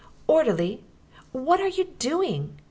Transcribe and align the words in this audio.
"Orderly! 0.25 0.83
What 1.31 1.61
are 1.61 1.67
you 1.67 1.83
doing?" 1.99 2.57